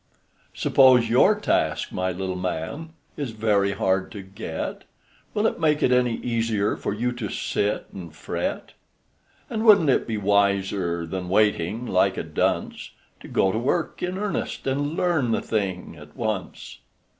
[0.55, 4.85] Suppose your task, my little man, Is very hard to get,
[5.35, 8.73] Will it make it any easier For you to sit and fret?
[9.47, 14.17] And wouldn't it be wiser Than waiting, like a dunce, To go to work in
[14.17, 16.79] earnest And learn the thing at once?